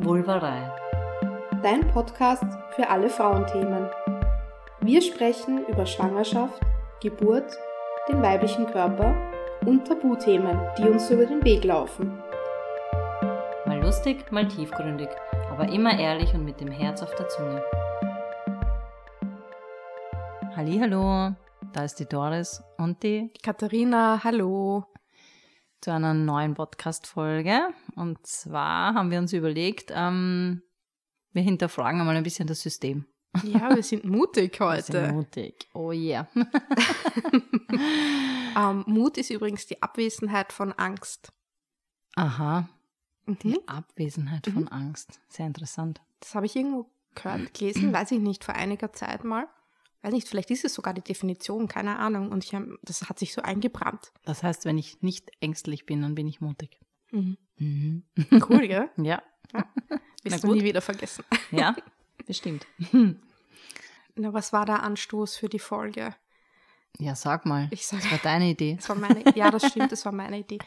[0.00, 0.70] Vulvarei.
[1.60, 2.44] Dein Podcast
[2.76, 3.88] für alle Frauenthemen.
[4.80, 6.60] Wir sprechen über Schwangerschaft,
[7.00, 7.58] Geburt,
[8.08, 9.12] den weiblichen Körper
[9.66, 12.16] und Tabuthemen, die uns über den Weg laufen.
[13.66, 15.08] Mal lustig, mal tiefgründig,
[15.50, 17.60] aber immer ehrlich und mit dem Herz auf der Zunge.
[20.54, 21.32] Hallo,
[21.72, 24.84] da ist die Doris und die Katharina, hallo.
[25.80, 27.68] Zu einer neuen Podcast-Folge.
[27.96, 30.62] Und zwar haben wir uns überlegt, ähm,
[31.32, 33.06] wir hinterfragen einmal ein bisschen das System.
[33.44, 35.12] Ja, wir sind mutig Wir sind heute.
[35.12, 35.68] mutig.
[35.74, 36.26] Oh yeah.
[38.56, 41.32] Ähm, Mut ist übrigens die Abwesenheit von Angst.
[42.16, 42.68] Aha,
[43.26, 43.58] die Mhm.
[43.66, 45.20] Abwesenheit von Angst.
[45.28, 46.00] Sehr interessant.
[46.18, 49.46] Das habe ich irgendwo gehört, gelesen, weiß ich nicht, vor einiger Zeit mal.
[50.02, 52.30] Weiß nicht, vielleicht ist es sogar die Definition, keine Ahnung.
[52.30, 54.12] Und ich hab, das hat sich so eingebrannt.
[54.24, 56.78] Das heißt, wenn ich nicht ängstlich bin, dann bin ich mutig.
[57.10, 57.36] Mhm.
[57.56, 58.02] Mhm.
[58.48, 58.88] Cool, gell?
[58.98, 59.22] Ja,
[60.22, 60.56] Wirst du gut.
[60.58, 61.24] nie wieder vergessen.
[61.50, 61.74] ja,
[62.26, 62.66] bestimmt.
[64.14, 66.14] Na, was war der Anstoß für die Folge?
[66.98, 67.68] Ja, sag mal.
[67.70, 68.76] Ich sag- das war deine Idee.
[68.76, 70.58] Das war meine, ja, das stimmt, das war meine Idee.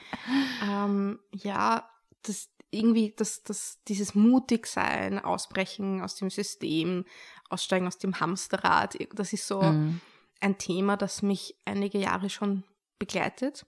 [0.63, 1.89] Ähm, ja,
[2.23, 7.05] das irgendwie, das, das, dieses mutig sein, ausbrechen aus dem System,
[7.49, 10.01] aussteigen aus dem Hamsterrad, das ist so Mhm.
[10.39, 12.63] ein Thema, das mich einige Jahre schon
[12.97, 13.65] begleitet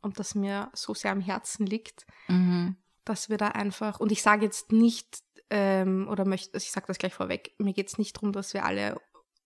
[0.00, 2.76] und das mir so sehr am Herzen liegt, Mhm.
[3.04, 6.86] dass wir da einfach, und ich sage jetzt nicht, ähm, oder möchte, also ich sage
[6.88, 9.00] das gleich vorweg, mir geht es nicht darum, dass wir alle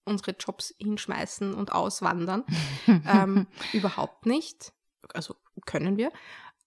[0.05, 2.45] unsere Jobs hinschmeißen und auswandern.
[3.07, 4.73] ähm, überhaupt nicht.
[5.13, 5.35] Also
[5.67, 6.13] können wir.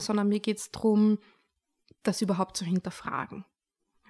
[0.02, 1.20] Sondern mir geht es darum,
[2.04, 3.46] das überhaupt zu hinterfragen.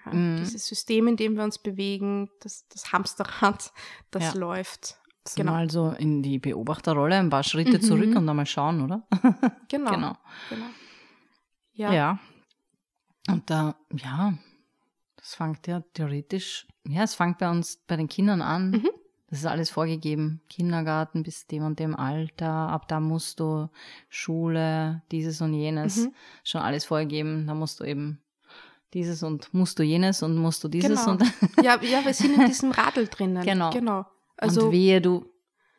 [0.05, 0.37] Ja, Mhm.
[0.37, 3.71] Dieses System, in dem wir uns bewegen, das, das Hamsterrad,
[4.11, 4.39] das Ja.
[4.39, 4.97] läuft.
[5.35, 5.51] Genau.
[5.51, 7.81] Mal so in die Beobachterrolle, ein paar Schritte Mhm.
[7.81, 9.05] zurück und dann mal schauen, oder?
[9.69, 9.91] Genau.
[9.91, 10.17] Genau.
[10.49, 10.65] genau.
[11.73, 11.93] Ja.
[11.93, 12.19] Ja.
[13.27, 14.33] Und da, ja,
[15.17, 18.71] das fängt ja theoretisch, ja, es fängt bei uns, bei den Kindern an.
[18.71, 18.89] Mhm.
[19.29, 20.41] Das ist alles vorgegeben.
[20.49, 23.69] Kindergarten bis dem und dem Alter, ab da musst du
[24.09, 26.13] Schule, dieses und jenes, Mhm.
[26.43, 27.45] schon alles vorgegeben.
[27.47, 28.21] Da musst du eben
[28.93, 31.11] dieses und musst du jenes und musst du dieses Genau.
[31.11, 31.21] und,
[31.63, 33.43] Ja, ja, wir sind in diesem Radl drinnen.
[33.45, 33.69] Genau.
[33.69, 33.99] genau.
[33.99, 34.05] und
[34.37, 35.25] Also, wehe, du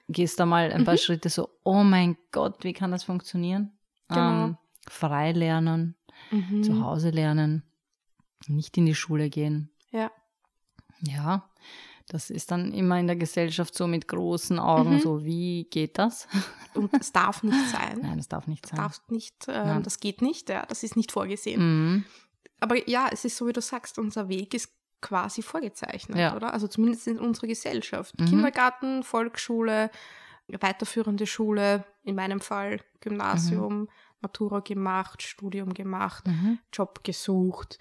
[0.08, 0.98] gehst da mal ein paar Mhm.
[0.98, 3.72] Schritte so, oh mein Gott, wie kann das funktionieren?
[4.08, 4.44] Genau.
[4.44, 5.96] Ähm, frei lernen,
[6.30, 6.62] mhm.
[6.62, 7.64] zu Hause lernen,
[8.46, 9.70] nicht in die Schule gehen.
[9.90, 10.10] Ja.
[11.02, 11.48] Ja,
[12.12, 15.00] das ist dann immer in der Gesellschaft so mit großen Augen, Mhm.
[15.00, 16.26] so wie geht das?
[16.74, 18.00] Und es darf nicht sein.
[18.02, 18.76] Nein, das darf nicht sein.
[18.78, 21.60] Darf nicht, ähm, das geht nicht, ja, das ist nicht vorgesehen.
[21.94, 22.04] Mhm.
[22.60, 26.36] Aber ja, es ist so, wie du sagst, unser Weg ist quasi vorgezeichnet, Ja.
[26.36, 26.52] oder?
[26.52, 28.18] Also zumindest in unserer Gesellschaft.
[28.20, 28.26] Mhm.
[28.26, 29.90] Kindergarten, Volksschule,
[30.48, 33.88] weiterführende Schule, in meinem Fall Gymnasium,
[34.20, 36.58] Matura gemacht, Studium gemacht, Mhm.
[36.72, 37.78] Job gesucht.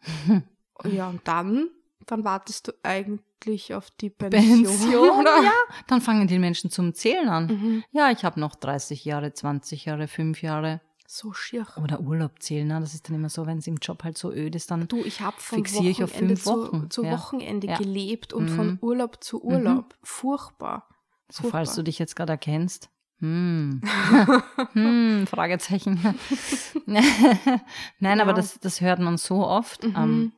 [0.84, 1.70] ja, und dann,
[2.06, 4.64] dann wartest du eigentlich auf die Pension.
[4.64, 5.42] Pension, oder?
[5.42, 5.52] ja.
[5.86, 7.46] Dann fangen die Menschen zum Zählen an.
[7.46, 7.84] Mhm.
[7.92, 10.80] Ja, ich habe noch 30 Jahre, 20 Jahre, 5 Jahre.
[11.06, 11.66] So schier.
[11.82, 12.66] Oder Urlaub zählen.
[12.66, 12.80] Ne?
[12.80, 15.04] Das ist dann immer so, wenn es im Job halt so öd ist, dann Du,
[15.04, 17.12] ich habe von Fixiere ich auf fünf Wochen, zu, zu ja.
[17.12, 17.76] Wochenende Ja.
[17.76, 18.56] gelebt und Mhm.
[18.56, 19.94] von Urlaub zu Urlaub.
[20.02, 20.88] Furchtbar.
[21.30, 21.76] So, falls Furchtbar.
[21.76, 22.88] du dich jetzt gerade erkennst.
[23.20, 23.80] Hm.
[24.72, 26.00] hm, Fragezeichen.
[26.86, 28.36] Nein, aber Ja.
[28.36, 29.84] das, das hört man so oft.
[29.84, 29.94] Mhm.
[29.96, 30.32] Ähm,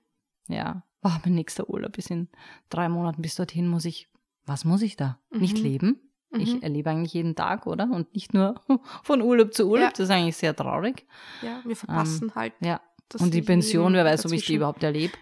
[0.49, 2.29] ja, oh, mein nächster Urlaub ist in
[2.69, 3.23] drei Monaten.
[3.23, 4.09] Bis dorthin muss ich,
[4.45, 5.19] was muss ich da?
[5.31, 5.63] Nicht Mhm.
[5.63, 6.01] leben?
[6.31, 6.41] Mhm.
[6.41, 7.85] Ich erlebe eigentlich jeden Tag, oder?
[7.91, 8.61] Und nicht nur
[9.05, 9.85] von Urlaub zu Urlaub.
[9.87, 9.91] Ja.
[9.91, 11.07] Das ist eigentlich sehr traurig.
[11.43, 12.53] Ja, wir verpassen halt.
[12.61, 12.81] Ja.
[13.09, 14.57] das Und die Pension, wer weiß, ob ich die dazwischen.
[14.57, 15.15] überhaupt erlebe.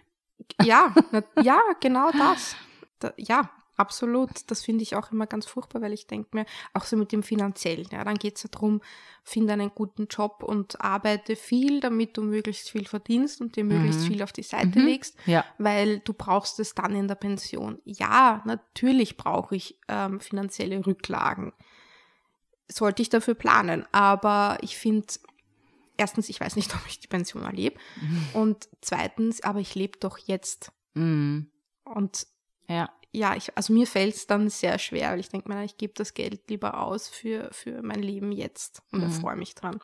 [0.62, 0.94] Ja,
[1.42, 2.56] ja, genau das.
[2.98, 4.30] Da, ja, absolut.
[4.50, 7.22] Das finde ich auch immer ganz furchtbar, weil ich denke mir, auch so mit dem
[7.22, 8.80] Finanziellen, ja, dann geht es ja darum,
[9.22, 14.00] finde einen guten Job und arbeite viel, damit du möglichst viel verdienst und dir möglichst
[14.02, 14.06] Mhm.
[14.06, 14.86] viel auf die Seite Mhm.
[14.86, 15.44] legst, Ja.
[15.58, 17.80] weil du brauchst es dann in der Pension.
[17.84, 21.52] Ja, natürlich brauche ich ähm, finanzielle Rücklagen.
[22.68, 25.06] Sollte ich dafür planen, aber ich finde,
[25.96, 27.78] erstens, ich weiß nicht, ob ich die Pension erlebe
[28.32, 30.72] und zweitens, aber ich lebe doch jetzt.
[30.94, 31.50] Mhm.
[31.84, 32.26] Und
[32.68, 32.88] Ja.
[33.14, 35.94] Ja, ich, also mir fällt es dann sehr schwer, weil ich denke mir, ich gebe
[35.94, 39.04] das Geld lieber aus für, für mein Leben jetzt und Mhm.
[39.04, 39.80] erfreue mich dran.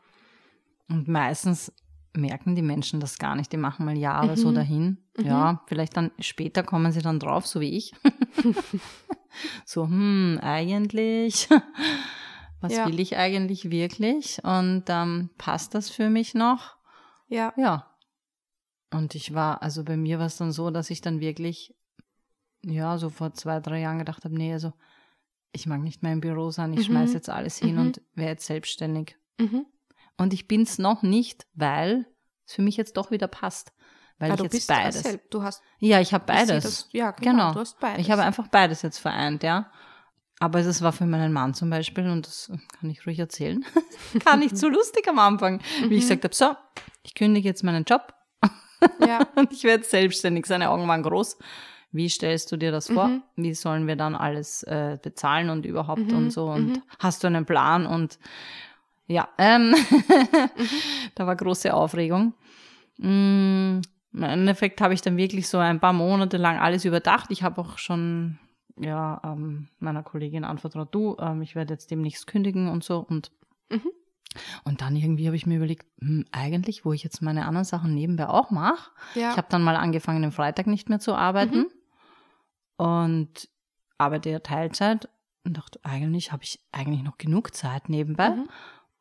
[0.88, 1.72] Und meistens
[2.12, 3.52] merken die Menschen das gar nicht.
[3.52, 4.54] Die machen mal Jahre so Mhm.
[4.54, 4.98] dahin.
[5.16, 5.24] Mhm.
[5.24, 7.92] Ja, vielleicht dann später kommen sie dann drauf, so wie ich.
[9.64, 11.48] so, hm, eigentlich,
[12.60, 12.86] was Ja.
[12.86, 14.42] will ich eigentlich wirklich?
[14.42, 16.76] Und ähm, passt das für mich noch?
[17.28, 17.86] Ja, Ja.
[18.92, 21.76] Und ich war, also bei mir war es dann so, dass ich dann wirklich,
[22.64, 24.72] ja, so vor zwei, drei Jahren gedacht habe, nee, also
[25.52, 26.92] ich mag nicht mehr im Büro sein, ich Mhm.
[26.92, 27.80] schmeiß jetzt alles hin Mhm.
[27.80, 29.16] und werde jetzt selbstständig.
[29.38, 29.66] mhm.
[30.18, 32.04] Und ich bin's noch nicht, weil
[32.46, 33.72] es für mich jetzt doch wieder passt.
[34.18, 35.18] weil Ja, ich du jetzt bist beides.
[35.30, 36.62] Du hast Ja, ich habe ich beides.
[36.64, 37.52] Das, ja, genau, Genau.
[37.54, 38.04] Du hast beides.
[38.04, 39.72] Ich habe einfach beides jetzt vereint, ja.
[40.40, 43.64] Aber es war für meinen Mann zum Beispiel, und das kann ich ruhig erzählen,
[44.26, 45.92] gar nicht so lustig am Anfang, wie Mhm.
[45.92, 46.54] ich gesagt habe, so,
[47.02, 48.12] ich kündige jetzt meinen Job
[49.06, 49.20] ja.
[49.36, 50.44] und ich werde selbstständig.
[50.44, 51.38] Seine Augen waren groß.
[51.92, 53.08] Wie stellst du dir das vor?
[53.08, 53.22] Mhm.
[53.37, 56.46] Wie sollen wir dann alles äh, bezahlen und überhaupt Mhm, und so?
[56.50, 56.82] Und mhm.
[56.98, 57.87] hast du einen Plan?
[57.87, 58.19] Und
[59.06, 59.75] ja, ähm, Mhm.
[61.16, 62.34] da war große Aufregung.
[62.98, 63.81] Mm,
[64.12, 67.31] Im Endeffekt habe ich dann wirklich so ein paar Monate lang alles überdacht.
[67.31, 68.38] Ich habe auch schon
[68.78, 72.98] ja, ähm, meiner Kollegin anvertraut, du, ähm, ich werde jetzt demnächst kündigen und so.
[73.00, 73.31] Und,
[73.69, 73.90] Mhm.
[74.64, 77.94] und dann irgendwie habe ich mir überlegt, hm, eigentlich, wo ich jetzt meine anderen Sachen
[77.94, 79.31] nebenbei auch mache, ja.
[79.32, 81.66] ich habe dann mal angefangen, am Freitag nicht mehr zu arbeiten
[82.80, 83.48] und
[83.98, 85.08] arbeite ja Teilzeit
[85.44, 88.30] und dachte, eigentlich habe ich eigentlich noch genug Zeit nebenbei.
[88.30, 88.48] Mhm.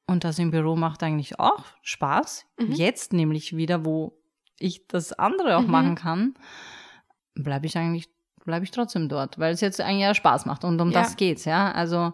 [0.08, 2.46] Und das im Büro macht eigentlich auch Spaß.
[2.60, 2.72] Mhm.
[2.74, 4.14] Jetzt nämlich wieder, wo
[4.60, 5.72] ich das andere auch Mhm.
[5.72, 6.34] machen kann,
[7.36, 8.10] bleibe ich eigentlich
[8.46, 11.02] bleibe ich trotzdem dort, weil es jetzt eigentlich ja Spaß macht und um Ja.
[11.02, 11.72] das geht's, ja.
[11.72, 12.14] Also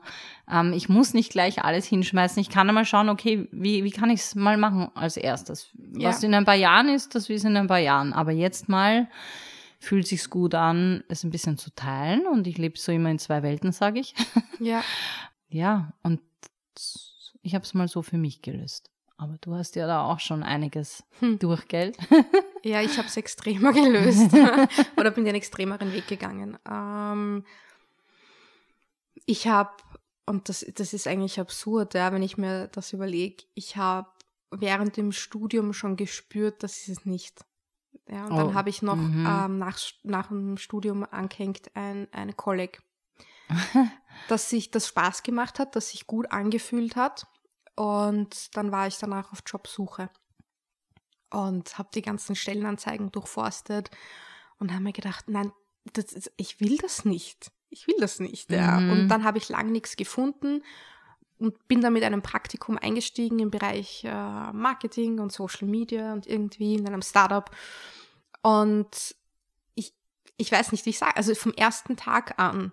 [0.52, 2.42] ähm, ich muss nicht gleich alles hinschmeißen.
[2.42, 5.70] Ich kann einmal schauen, okay, wie, wie kann ich es mal machen als erstes?
[5.98, 6.10] Ja.
[6.10, 8.12] Was in ein paar Jahren ist, das ist in ein paar Jahren.
[8.12, 9.08] Aber jetzt mal
[9.86, 13.20] fühlt sich's gut an, es ein bisschen zu teilen und ich lebe so immer in
[13.20, 14.16] zwei Welten, sage ich.
[14.60, 14.84] ja.
[15.48, 16.22] Ja, und
[17.42, 18.90] ich habe es mal so für mich gelöst.
[19.18, 21.40] Aber du hast ja da auch schon einiges Hm.
[21.40, 21.94] durch, gell?
[22.64, 24.34] Ja, ich habe es extremer gelöst
[24.98, 26.58] oder bin den extremeren Weg gegangen.
[26.68, 27.46] Ähm,
[29.28, 29.70] ich habe,
[30.26, 34.10] und das, das ist eigentlich absurd, ja, wenn ich mir das überlege, ich habe
[34.50, 37.46] während dem Studium schon gespürt, das ist es nicht.
[38.08, 39.26] Ja, und Oh, dann habe ich noch mhm.
[39.28, 42.82] ähm, nach, nach dem Studium angehängt ein, eine Kolleg,
[44.28, 47.28] dass sich das Spaß gemacht hat, dass sich gut angefühlt hat.
[47.76, 50.10] Und dann war ich danach auf Jobsuche
[51.30, 53.92] und habe die ganzen Stellenanzeigen durchforstet
[54.60, 55.52] und habe mir gedacht, nein,
[55.94, 57.52] das ist, ich will das nicht.
[57.70, 58.52] Ich will das nicht.
[58.52, 58.80] Ja.
[58.80, 58.92] Mhm.
[58.92, 60.64] Und dann habe ich lang nichts gefunden
[61.40, 66.28] und bin dann mit einem Praktikum eingestiegen im Bereich äh, Marketing und Social Media und
[66.28, 67.50] irgendwie in einem Startup.
[68.42, 69.16] Und
[69.74, 69.94] ich,
[70.38, 72.72] ich weiß nicht, wie ich sage, also vom ersten Tag an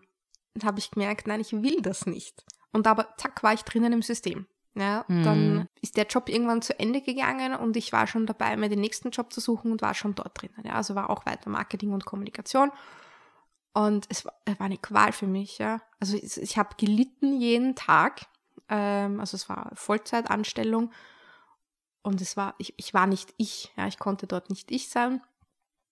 [0.62, 2.44] habe ich gemerkt, nein, ich will das nicht.
[2.72, 4.46] Und aber zack, war ich drinnen im System.
[4.74, 5.22] Ja, Mhm.
[5.22, 8.80] dann ist der Job irgendwann zu Ende gegangen und ich war schon dabei, mir den
[8.80, 10.64] nächsten Job zu suchen und war schon dort drinnen.
[10.64, 12.70] Ja, also war auch weiter Marketing und Kommunikation.
[13.74, 15.82] Und es war, war eine Qual für mich, ja.
[16.00, 18.22] Also ich, ich habe gelitten jeden Tag.
[18.68, 20.92] Ähm, also es war Vollzeitanstellung.
[22.02, 25.22] Und es war, ich, ich war nicht ich, ja, ich konnte dort nicht ich sein.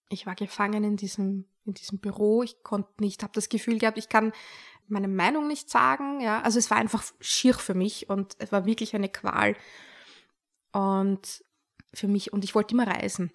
[0.09, 2.43] Ich war gefangen in diesem, in diesem Büro.
[2.43, 4.33] Ich konnte nicht, habe das Gefühl gehabt, ich kann
[4.89, 6.43] meine Meinung nicht sagen, ja.
[6.43, 9.57] Also es war einfach schier für mich und es war wirklich eine Qual.
[10.73, 11.45] Und
[11.95, 13.31] für mich, und ich wollte immer reisen.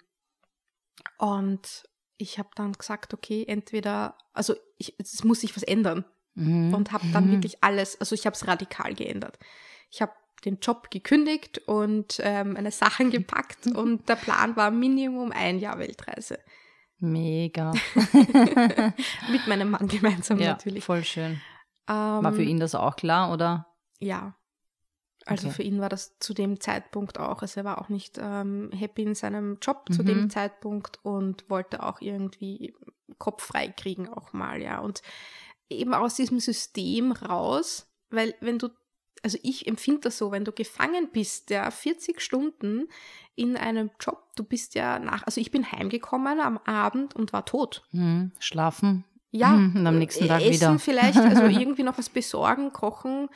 [1.18, 1.84] Und
[2.18, 6.04] ich habe dann gesagt, okay, entweder, also ich, es muss sich was ändern
[6.36, 6.72] Mhm.
[6.74, 7.32] und habe dann Mhm.
[7.32, 9.38] wirklich alles, also ich habe es radikal geändert.
[9.90, 10.12] Ich habe
[10.44, 15.78] den Job gekündigt und ähm, meine Sachen gepackt und der Plan war Minimum ein Jahr
[15.78, 16.38] Weltreise.
[16.98, 17.72] Mega.
[19.30, 20.84] Mit meinem Mann gemeinsam ja, natürlich.
[20.84, 21.40] voll schön.
[21.88, 23.66] Ähm, War für ihn das auch klar, oder?
[23.98, 24.36] Ja.
[25.24, 25.56] Also Okay.
[25.56, 29.02] für ihn war das zu dem Zeitpunkt auch, also er war auch nicht ähm, happy
[29.02, 30.06] in seinem Job zu Mhm.
[30.06, 32.74] dem Zeitpunkt und wollte auch irgendwie
[33.18, 34.78] Kopf frei kriegen auch mal, ja.
[34.78, 35.02] Und
[35.70, 38.68] eben aus diesem System raus, weil wenn du,
[39.22, 42.88] also ich empfinde das so, wenn du gefangen bist, ja, 40 Stunden
[43.34, 47.44] in einem Job, du bist ja nach, also ich bin heimgekommen am Abend und war
[47.44, 47.82] tot.
[47.92, 48.32] Mhm.
[48.38, 49.04] Schlafen.
[49.32, 50.78] Ja, Mhm, und am nächsten Tag Essen wieder.
[50.78, 53.28] vielleicht, also irgendwie noch was besorgen, kochen,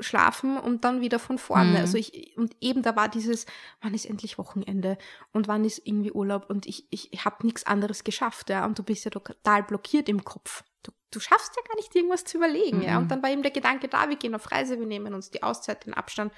[0.00, 1.70] schlafen und dann wieder von vorne.
[1.70, 1.76] Mhm.
[1.76, 3.46] Also ich, und eben da war dieses,
[3.80, 4.98] wann ist endlich Wochenende
[5.32, 8.78] und wann ist irgendwie Urlaub und ich, ich, ich habe nichts anderes geschafft, ja, und
[8.78, 10.64] du bist ja total blockiert im Kopf.
[10.82, 12.92] Du, du schaffst ja gar nicht irgendwas zu überlegen, ja.
[12.92, 12.98] Mhm.
[13.02, 15.42] Und dann war eben der Gedanke da, wir gehen auf Reise, wir nehmen uns die
[15.42, 16.32] Auszeit, den Abstand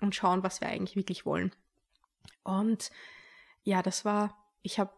[0.00, 1.54] und schauen, was wir eigentlich wirklich wollen.
[2.42, 2.90] Und
[3.62, 4.92] ja, das war, ich habe,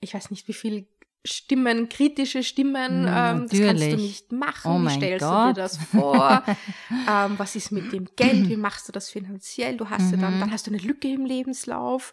[0.00, 0.86] ich weiß nicht, wie viel
[1.26, 5.48] Stimmen, kritische Stimmen, Mm, ähm, das kannst du nicht machen, Oh wie stellst du Gott.
[5.56, 6.44] dir das vor,
[7.08, 10.36] ähm, was ist mit dem Geld, wie machst du das finanziell, du hast ja dann,
[10.36, 10.40] Mhm.
[10.40, 12.12] dann hast du eine Lücke im Lebenslauf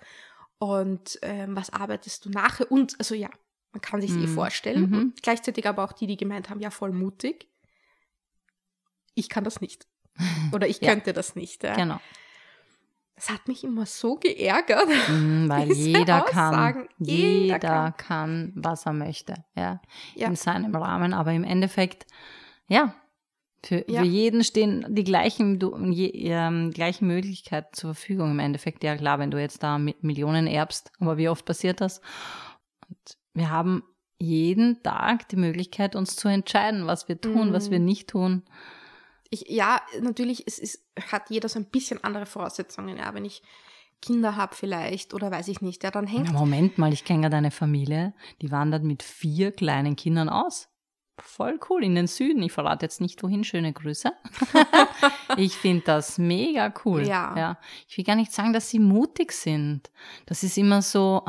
[0.60, 3.30] und ähm, was arbeitest du nachher und, also ja,
[3.72, 4.28] man kann sich eh Mhm.
[4.28, 5.14] vorstellen, Mhm.
[5.22, 7.48] gleichzeitig aber auch die, die gemeint haben, ja, voll mutig,
[9.16, 9.88] ich kann das nicht.
[10.54, 10.90] Oder ich Ja.
[10.92, 11.64] könnte das nicht.
[11.64, 11.76] Ja.
[11.76, 12.00] Genau.
[13.16, 14.88] Das hat mich immer so geärgert.
[15.08, 17.98] Mhm, weil jeder kann, Aussagen, jeder jeder kann.
[17.98, 19.80] kann, was er möchte, ja,
[20.16, 20.28] Ja.
[20.28, 21.14] in seinem Rahmen.
[21.14, 22.08] Aber im Endeffekt,
[22.68, 22.96] ja,
[23.64, 24.02] Für, Ja.
[24.02, 28.84] für jeden stehen die gleichen, du, je, ähm, gleichen Möglichkeiten zur Verfügung im Endeffekt.
[28.84, 32.02] Ja klar, wenn du jetzt da mit Millionen erbst, aber wie oft passiert das?
[32.90, 33.84] Und wir haben
[34.20, 37.54] jeden Tag die Möglichkeit, uns zu entscheiden, was wir tun, Mhm.
[37.54, 38.44] was wir nicht tun.
[39.30, 42.98] Ich, ja, natürlich, es ist, hat jeder so ein bisschen andere Voraussetzungen.
[42.98, 43.42] Ja, wenn ich
[44.02, 47.22] Kinder habe vielleicht oder weiß ich nicht, ja, dann hängt Ja, Moment mal, ich kenne
[47.22, 50.68] gerade eine Familie, die wandert mit vier kleinen Kindern aus.
[51.20, 52.42] Voll cool, in den Süden.
[52.42, 54.12] Ich verrate jetzt nicht wohin, schöne Grüße.
[55.38, 57.04] ich finde das mega cool.
[57.08, 57.36] Ja.
[57.38, 57.58] ja.
[57.88, 59.92] Ich will gar nicht sagen, dass sie mutig sind.
[60.26, 61.24] Das ist immer so,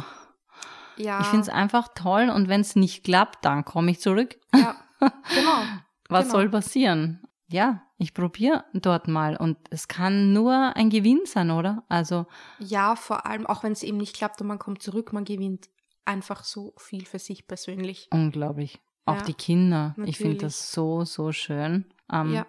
[0.96, 4.36] ja, ich finde es einfach toll und wenn es nicht klappt, dann komme ich zurück.
[4.54, 4.76] ja,
[5.34, 5.64] genau.
[6.08, 6.32] Was Genau.
[6.38, 7.22] soll passieren?
[7.48, 11.84] Ja, ich probiere dort mal und es kann nur ein Gewinn sein, oder?
[11.88, 12.26] Also,
[12.58, 15.68] Ja, vor allem, auch wenn es eben nicht klappt und man kommt zurück, man gewinnt
[16.04, 18.08] einfach so viel für sich persönlich.
[18.10, 18.80] unglaublich.
[19.04, 19.94] Auch Ja, die Kinder.
[20.04, 20.38] Ich finde natürlich.
[20.42, 21.86] das so, so schön.
[22.10, 22.46] Ähm, Ja.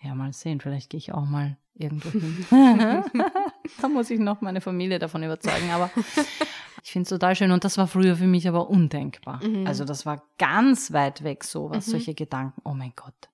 [0.00, 0.60] Ja, mal sehen.
[0.60, 2.46] Vielleicht gehe ich auch mal irgendwo hin.
[3.80, 5.70] da muss ich noch meine Familie davon überzeugen.
[5.70, 5.90] Aber
[6.82, 7.52] ich finde es total schön.
[7.52, 9.44] Und das war früher für mich aber undenkbar.
[9.44, 9.66] Mhm.
[9.66, 11.90] Also das war ganz weit weg, sowas, Mhm.
[11.92, 12.60] solche Gedanken.
[12.64, 13.28] Oh mein Gott.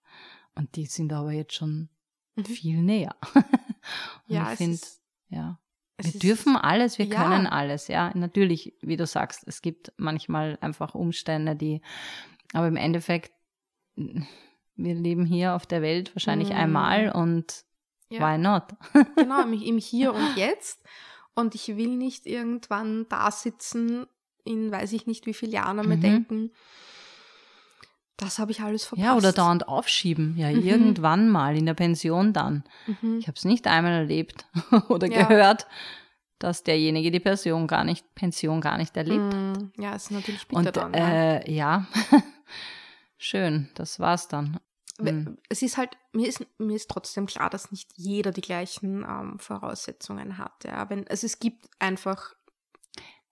[0.55, 1.89] Und die sind aber jetzt schon
[2.37, 2.45] Mhm.
[2.45, 3.15] viel näher.
[3.35, 3.45] Und
[4.29, 4.79] Ja, ich finde,
[5.29, 5.59] ja.
[6.01, 7.23] Wir dürfen alles, wir Ja.
[7.23, 8.11] können alles, ja.
[8.15, 11.83] Natürlich, wie du sagst, es gibt manchmal einfach Umstände, die,
[12.53, 13.31] aber im Endeffekt,
[13.97, 16.55] wir leben hier auf der Welt wahrscheinlich Mm.
[16.55, 17.65] einmal und
[18.11, 18.21] Ja.
[18.21, 18.65] why not?
[19.17, 20.81] Genau, im, Hier und Jetzt.
[21.35, 24.07] Und ich will nicht irgendwann da sitzen,
[24.45, 26.01] in weiß ich nicht wie vielen Jahren und mir Mhm.
[26.01, 26.51] denken,
[28.17, 29.05] das habe ich alles verpasst.
[29.05, 30.37] Ja, oder dauernd aufschieben.
[30.37, 30.63] Ja, Mhm.
[30.67, 32.63] irgendwann mal in der Pension dann.
[32.87, 33.19] Mhm.
[33.19, 34.47] Ich habe es nicht einmal erlebt
[34.89, 35.25] oder Ja.
[35.25, 35.67] gehört,
[36.39, 39.35] dass derjenige die Pension gar nicht, Pension gar nicht erlebt.
[39.35, 40.95] Mm, Ja, ist natürlich bitter Und dann.
[40.95, 41.87] äh, ja,
[43.19, 44.61] schön, das war's dann.
[45.01, 45.39] Mhm.
[45.49, 49.39] Es ist halt, mir ist, mir ist trotzdem klar, dass nicht jeder die gleichen ähm,
[49.39, 50.65] Voraussetzungen hat.
[50.65, 50.89] Ja.
[50.89, 52.35] Wenn, also es gibt einfach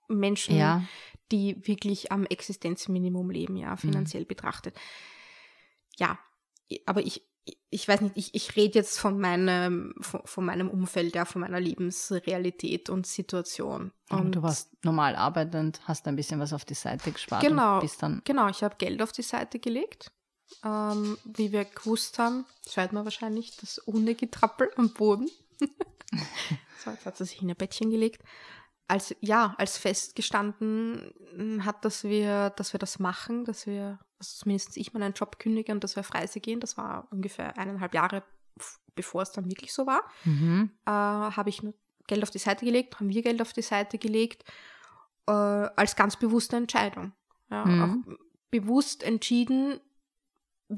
[0.09, 0.83] Menschen, Ja,
[1.31, 3.61] die wirklich am Existenzminimum leben, Mhm.
[3.61, 4.77] ja, finanziell betrachtet.
[5.97, 6.19] Ja,
[6.87, 7.23] aber ich,
[7.71, 11.41] ich weiß nicht, ich, ich rede jetzt von meinem, von, von meinem Umfeld, ja, von
[11.41, 13.93] meiner Lebensrealität und Situation.
[14.09, 17.77] Aber Und du warst normal arbeitend, hast ein bisschen was auf die Seite gespart Genau.
[17.77, 18.21] und bist dann.
[18.25, 20.13] Genau, ich habe Geld auf die Seite gelegt.
[20.65, 25.31] Ähm, wie wir gewusst haben, das hört man wahrscheinlich, das Hundegetrappel am Boden.
[26.85, 28.23] so, jetzt hat sie sich in ein Bettchen gelegt.
[28.89, 34.37] Als, ja, als festgestanden mh, hat, dass wir, dass wir das machen, dass wir, also
[34.39, 36.61] zumindest ich meinen Job kündige und dass wir freise gehen.
[36.61, 38.23] Das war ungefähr eineinhalb Jahre,
[38.95, 40.71] bevor es dann wirklich so war Mhm.
[40.85, 41.75] äh, habe ich nur
[42.07, 44.45] Geld auf die Seite gelegt, haben wir Geld auf die Seite gelegt,
[45.27, 47.13] äh, als ganz bewusste Entscheidung.
[47.51, 47.83] Ja, Mhm.
[47.83, 48.17] Auch
[48.51, 49.81] bewusst entschieden,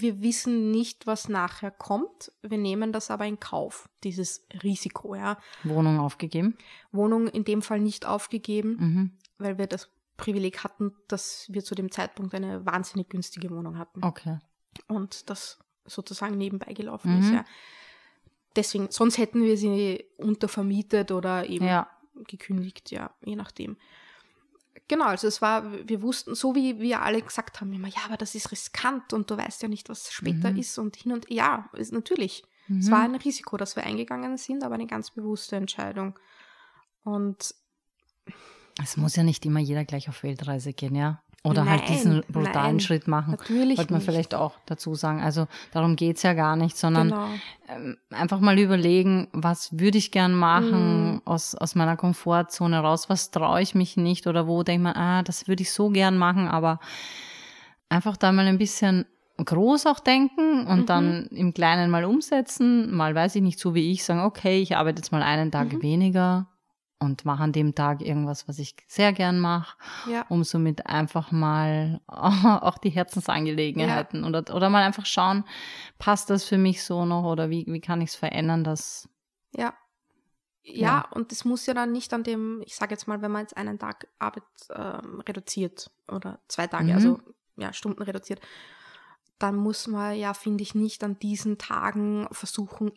[0.01, 5.15] wir wissen nicht, was nachher kommt, wir nehmen das aber in Kauf, dieses Risiko.
[5.15, 5.39] Ja.
[5.63, 6.57] Wohnung aufgegeben.
[6.93, 9.11] Wohnung in dem Fall nicht aufgegeben, Mhm.
[9.39, 14.05] weil wir das Privileg hatten, dass wir zu dem Zeitpunkt eine wahnsinnig günstige Wohnung hatten
[14.05, 14.39] Okay.
[14.89, 17.21] und das sozusagen nebenbei gelaufen Mhm.
[17.23, 17.31] ist.
[17.33, 17.45] Ja.
[18.57, 21.89] Deswegen, sonst hätten wir sie untervermietet oder eben Ja.
[22.29, 23.77] gekündigt, ja, je nachdem.
[24.89, 28.17] Genau, also es war, wir wussten, so wie wir alle gesagt haben, immer, ja, aber
[28.17, 30.59] das ist riskant und du weißt ja nicht, was später Mhm.
[30.59, 32.45] ist und hin und ja, ist natürlich.
[32.69, 32.79] Mhm.
[32.81, 36.19] Es war ein Risiko, das wir eingegangen sind, aber eine ganz bewusste Entscheidung.
[37.03, 37.55] Und
[38.83, 41.23] Es muss ja nicht immer jeder gleich auf Weltreise gehen, ja.
[41.47, 43.33] Oder halt Nein, diesen brutalen nein, Schritt machen.
[43.33, 44.07] natürlich Wollte man nicht.
[44.07, 45.21] vielleicht auch dazu sagen.
[45.21, 47.29] Also darum geht's ja gar nicht, sondern genau.
[47.69, 51.23] ähm, einfach mal überlegen, was würde ich gern machen Mhm.
[51.27, 55.23] aus, aus meiner Komfortzone raus, was traue ich mich nicht oder wo denkt man, ah,
[55.23, 56.81] das würde ich so gern machen, aber
[57.91, 59.05] einfach da mal ein bisschen
[59.37, 60.87] groß auch denken und Mhm.
[60.87, 64.77] dann im Kleinen mal umsetzen, mal weiß ich nicht, so wie ich, sagen, okay, ich
[64.77, 65.83] arbeite jetzt mal einen Tag Mhm.
[65.83, 66.47] weniger
[67.05, 69.77] und mache an dem Tag irgendwas, was ich sehr gern mache,
[70.11, 75.45] Ja, um somit einfach mal auch die Herzensangelegenheiten oder, oder mal einfach schauen,
[75.99, 79.09] passt das für mich so noch oder wie, wie kann ich es verändern, dass
[79.55, 79.75] ja.
[80.67, 81.09] Ja, Ja.
[81.11, 83.57] und es muss ja dann nicht an dem, ich sage jetzt mal, wenn man jetzt
[83.57, 84.45] einen Tag Arbeit
[84.75, 86.95] ähm, reduziert oder zwei Tage, Mhm.
[86.95, 87.21] also
[87.57, 88.41] ja, Stunden reduziert,
[89.39, 92.93] dann muss man ja, finde ich, nicht an diesen Tagen versuchen,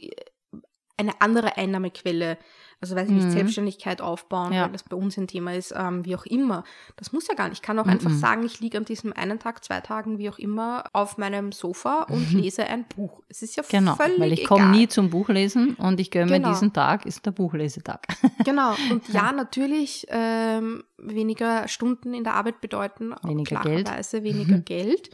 [0.97, 2.37] eine andere Einnahmequelle,
[2.81, 3.31] also weiß ich nicht, Mhm.
[3.31, 4.63] Selbstständigkeit aufbauen, Ja.
[4.63, 6.63] weil das bei uns ein Thema ist, ähm, wie auch immer.
[6.95, 7.59] Das muss ja gar nicht.
[7.59, 8.19] Ich kann auch einfach Mhm.
[8.19, 12.03] sagen, ich liege an diesem einen Tag, zwei Tagen, wie auch immer, auf meinem Sofa
[12.03, 13.23] und lese ein Buch.
[13.29, 16.49] Es ist ja genau, völlig weil ich komme nie zum Buchlesen und ich gönne Genau.
[16.49, 18.05] mir diesen Tag, ist der Buchlesetag.
[18.45, 23.85] Genau, und ja, natürlich ähm, weniger Stunden in der Arbeit bedeuten Weniger Geld.
[23.85, 25.09] klarerweise weniger Geld.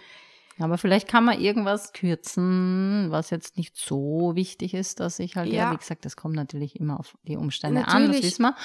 [0.59, 5.49] Aber vielleicht kann man irgendwas kürzen, was jetzt nicht so wichtig ist, dass ich halt,
[5.51, 5.71] ja, Ja.
[5.71, 8.23] wie gesagt, das kommt natürlich immer auf die Umstände an, das Natürlich.
[8.23, 8.55] wissen wir.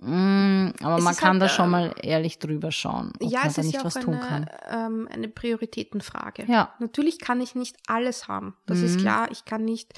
[0.00, 3.30] Mm, Aber Es man ist kann halt, da schon ähm, mal ehrlich drüber schauen, ob
[3.30, 4.48] ja, man es da ist nicht ja auch was tun kann.
[4.48, 6.44] eine, ähm, eine Prioritätenfrage.
[6.46, 8.56] Ja, Natürlich kann ich nicht alles haben.
[8.66, 9.00] Das ist Mhm.
[9.00, 9.30] klar.
[9.30, 9.92] Ich kann nicht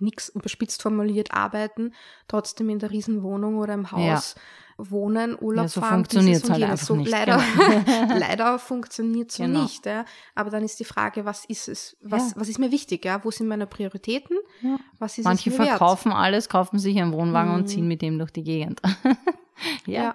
[0.00, 1.92] nichts überspitzt formuliert arbeiten,
[2.28, 4.34] trotzdem in der Riesenwohnung oder im Haus
[4.78, 6.72] wohnen, Urlaub Ja, so fahren, funktioniert's dieses und halt jenes.
[6.72, 8.18] einfach so nicht, Leider, genau.
[8.18, 9.62] leider funktioniert so Genau.
[9.62, 9.86] nicht.
[9.86, 10.04] Ja.
[10.34, 11.96] Aber dann ist die Frage, was ist es?
[12.02, 12.40] Was, Ja.
[12.40, 13.04] was ist mir wichtig?
[13.04, 13.24] Ja?
[13.24, 14.36] Wo sind meine Prioritäten?
[14.62, 14.76] Ja.
[14.98, 15.78] Was ist manche es mir wert?
[15.78, 17.66] verkaufen alles, kaufen sich einen Wohnwagen und Mhm.
[17.68, 18.80] ziehen mit dem durch die Gegend.
[19.86, 20.14] ja.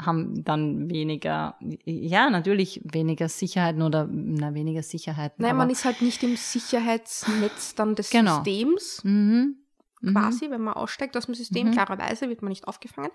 [0.00, 5.42] Haben dann weniger, ja, natürlich weniger Sicherheiten oder, na, weniger Sicherheiten.
[5.44, 8.36] Nein, man ist halt nicht im Sicherheitsnetz dann des Genau.
[8.36, 9.00] Systems.
[9.04, 9.58] mhm.
[10.04, 10.14] Mhm.
[10.14, 11.72] quasi, wenn man aussteigt aus dem System, Mhm.
[11.74, 13.12] klarerweise wird man nicht aufgefangen.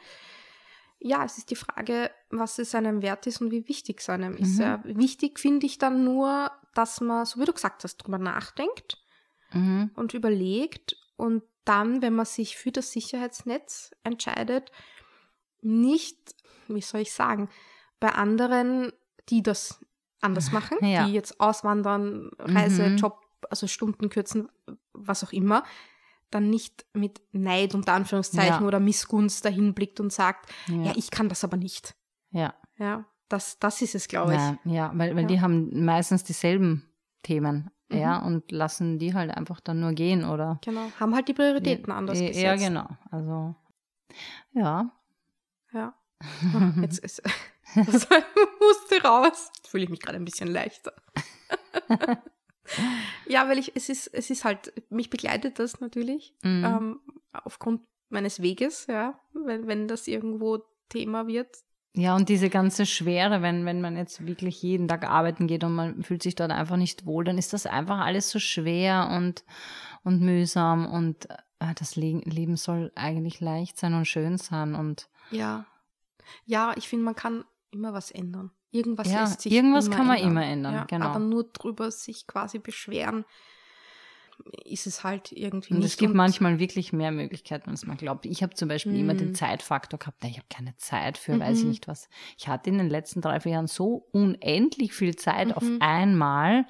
[0.99, 4.35] Ja, es ist die Frage, was es einem wert ist und wie wichtig es einem
[4.35, 4.55] ist.
[4.55, 4.61] Mhm.
[4.61, 8.97] Ja, wichtig finde ich dann nur, dass man, so wie du gesagt hast, drüber nachdenkt
[9.53, 9.91] Mhm.
[9.95, 14.71] und überlegt und dann, wenn man sich für das Sicherheitsnetz entscheidet,
[15.61, 16.35] nicht,
[16.67, 17.49] wie soll ich sagen,
[17.99, 18.91] bei anderen,
[19.29, 19.83] die das
[20.21, 21.05] anders machen, Ja.
[21.05, 22.97] die jetzt auswandern, Reise, Mhm.
[22.97, 24.49] Job, also Stunden kürzen,
[24.93, 25.63] was auch immer,
[26.31, 28.67] dann nicht mit Neid unter Anführungszeichen Ja.
[28.67, 30.83] oder Missgunst dahin blickt und sagt, ja.
[30.83, 30.93] Ja.
[30.95, 31.95] ich kann das aber nicht.
[32.31, 32.53] ja.
[32.79, 34.71] Ja, das, das ist es, glaube ich.
[34.71, 36.87] Ja, weil, weil die haben meistens dieselben
[37.23, 37.97] Themen, Mhm.
[37.97, 40.59] ja, und lassen die halt einfach dann nur gehen oder.
[40.63, 40.91] Genau.
[40.99, 42.43] Haben halt die Prioritäten anders ja, gesetzt.
[42.43, 42.87] ja, genau.
[43.09, 43.55] Also,
[44.53, 44.91] ja.
[45.73, 45.93] Ja.
[46.53, 47.21] Oh, Jetzt ist
[47.75, 48.07] das
[48.59, 49.51] musste raus.
[49.55, 50.93] Jetzt fühle ich mich gerade ein bisschen leichter.
[53.27, 56.63] Ja, weil ich, es ist, es ist halt, mich begleitet das natürlich, Mhm.
[56.65, 56.99] ähm,
[57.31, 60.59] aufgrund meines Weges, ja, wenn, wenn das irgendwo
[60.89, 61.49] Thema wird.
[61.93, 65.73] Ja, und diese ganze Schwere, wenn, wenn man jetzt wirklich jeden Tag arbeiten geht und
[65.73, 69.43] man fühlt sich dort einfach nicht wohl, dann ist das einfach alles so schwer und,
[70.03, 71.27] und mühsam und
[71.59, 75.65] äh, das Le Leben soll eigentlich leicht sein und schön sein und Ja.
[76.45, 78.51] Ja, ich finde, man kann immer was ändern.
[78.77, 80.31] Irgendwas Ja, lässt sich irgendwas immer kann man ändern.
[80.31, 81.05] immer ändern, ja, genau.
[81.07, 83.25] Aber nur drüber sich quasi beschweren,
[84.63, 85.87] ist es halt irgendwie Und nicht.
[85.93, 88.25] es gibt manchmal wirklich mehr Möglichkeiten, als man glaubt.
[88.25, 89.35] Ich habe zum Beispiel immer den Mhm.
[89.35, 90.23] Zeitfaktor gehabt.
[90.25, 91.69] Ich habe keine Zeit für, weiß ich Mhm.
[91.69, 92.09] nicht was.
[92.37, 95.77] Ich hatte in den letzten drei, vier Jahren so unendlich viel Zeit auf Mhm.
[95.81, 96.65] einmal,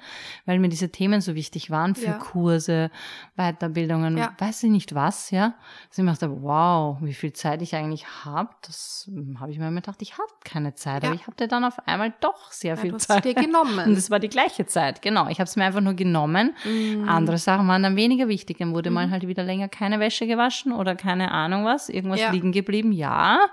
[0.46, 2.12] weil mir diese Themen so wichtig waren für Ja.
[2.18, 2.90] Kurse,
[3.36, 4.34] Weiterbildungen, Ja.
[4.38, 5.54] weiß ich nicht was, ja.
[5.90, 8.50] Also ich dachte, wow, wie viel Zeit ich eigentlich habe.
[8.62, 11.02] Das hm, habe ich mir immer gedacht, ich habe keine Zeit.
[11.02, 11.10] Ja.
[11.10, 13.24] Aber ich hatte dann auf einmal doch sehr viel du hast Zeit.
[13.24, 13.78] dir genommen.
[13.88, 15.28] Und es war die gleiche Zeit, genau.
[15.28, 16.54] Ich habe es mir einfach nur genommen.
[16.64, 17.08] Mhm.
[17.08, 18.58] Andere Sachen waren dann weniger wichtig.
[18.58, 19.10] Dann wurde mal Mhm.
[19.10, 22.30] halt wieder länger keine Wäsche gewaschen oder keine Ahnung was, irgendwas Ja.
[22.30, 23.48] liegen geblieben, ja.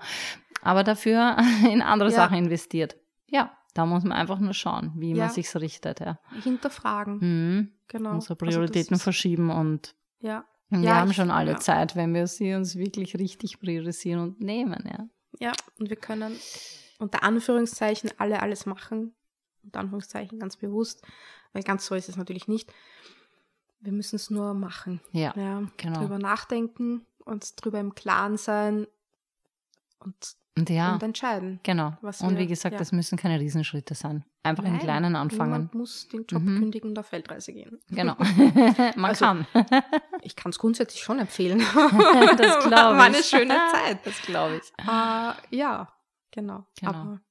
[0.62, 1.38] Aber dafür
[1.72, 2.16] in andere Ja.
[2.16, 2.96] Sachen investiert.
[3.28, 5.26] Ja, da muss man einfach nur schauen, wie Ja.
[5.26, 6.20] man sich's richtet, ja.
[6.44, 7.72] Hinterfragen, Mhm.
[7.88, 8.12] genau.
[8.12, 11.58] Unsere Also Prioritäten ist- verschieben und Ja, wir Ja, haben schon alle.
[11.60, 15.08] Zeit, wenn wir sie uns wirklich richtig priorisieren und nehmen, ja.
[15.40, 15.52] ja.
[15.80, 16.36] Und wir können
[16.98, 19.14] unter Anführungszeichen alle alles machen.
[19.64, 21.04] Unter Anführungszeichen ganz bewusst,
[21.54, 22.72] weil ganz so ist es natürlich nicht.
[23.86, 25.00] Wir müssen es nur machen.
[25.12, 26.00] Ja, Ja, genau.
[26.00, 28.88] drüber nachdenken, uns drüber im Klaren sein
[30.00, 30.16] und,
[30.58, 31.60] und ja, und entscheiden.
[31.62, 31.94] genau.
[32.02, 32.80] Und wir- wie gesagt, ja.
[32.80, 34.26] das müssen keine Riesenschritte sein.
[34.42, 35.52] Einfach im Nein, Kleinen anfangen.
[35.52, 36.60] Niemand muss den Job Mhm.
[36.60, 37.80] kündigen und auf Weltreise gehen.
[37.90, 38.16] Genau.
[38.96, 39.48] man Also, kann.
[40.22, 41.60] Ich kann es grundsätzlich schon empfehlen.
[41.76, 42.72] das glaube ich.
[42.72, 44.06] War eine schöne Zeit.
[44.06, 44.74] Das glaube ich.
[44.84, 45.92] Äh, ja,
[46.32, 46.66] genau.
[46.80, 46.92] Genau.
[46.92, 47.22] Aber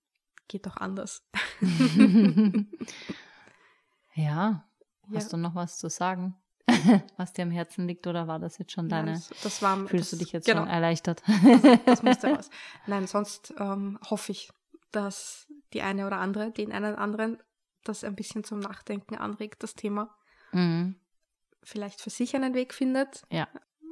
[0.49, 1.25] geht doch anders.
[4.15, 4.65] ja,
[5.09, 5.15] Ja.
[5.15, 6.37] hast du noch was zu sagen?
[7.17, 9.19] was dir am Herzen liegt oder war das jetzt schon Nein, deine?
[9.19, 11.23] das, das war, Fühlst das, du dich jetzt genau, schon erleichtert?
[11.87, 12.51] Das musste raus.
[12.87, 14.51] Nein, sonst ähm, hoffe ich,
[14.93, 17.39] dass die eine oder andere, den einen oder anderen,
[17.85, 20.15] das ein bisschen zum Nachdenken anregt, das Thema.
[20.53, 20.97] mhm.
[21.67, 23.49] Vielleicht für sich einen Weg findet, Ja.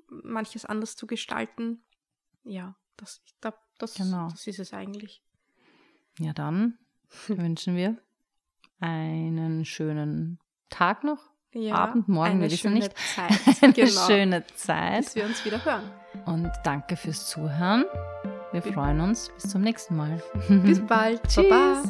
[0.08, 1.82] manches anders zu gestalten.
[2.44, 4.28] Ja, das, ich glaub, das, Genau.
[4.28, 5.22] das ist es eigentlich.
[6.18, 6.78] Ja, dann
[7.28, 7.96] wünschen wir
[8.78, 11.31] einen schönen Tag noch.
[11.54, 12.92] Ja, Abend, morgen, wir wissen nicht.
[12.96, 13.30] Zeit.
[13.62, 14.06] Eine genau.
[14.06, 15.04] schöne Zeit.
[15.04, 15.82] Bis wir uns wieder hören.
[16.24, 17.84] Und danke fürs Zuhören.
[18.52, 19.30] Wir freuen uns.
[19.34, 20.22] Bis zum nächsten Mal.
[20.48, 21.22] Bis bald.
[21.28, 21.48] Tschüss.
[21.48, 21.82] Baba.